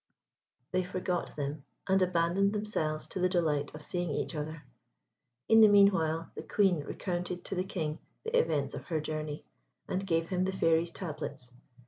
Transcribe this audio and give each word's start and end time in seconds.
They 0.71 0.83
forgot 0.83 1.35
them, 1.35 1.63
and 1.87 2.01
abandoned 2.01 2.53
themselves 2.53 3.05
to 3.09 3.19
the 3.19 3.29
delight 3.29 3.75
of 3.75 3.83
seeing 3.83 4.09
each 4.09 4.33
other 4.35 4.49
again. 4.49 4.63
In 5.47 5.61
the 5.61 5.67
meanwhile, 5.67 6.31
the 6.33 6.41
Queen 6.41 6.79
recounted 6.79 7.45
to 7.45 7.53
the 7.53 7.63
King 7.65 7.99
the 8.23 8.35
events 8.35 8.73
of 8.73 8.85
her 8.85 8.99
journey, 8.99 9.45
and 9.87 10.07
gave 10.07 10.29
him 10.29 10.45
the 10.45 10.53
Fairy's 10.53 10.91
tablets. 10.91 11.51